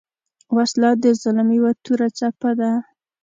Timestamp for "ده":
2.59-2.71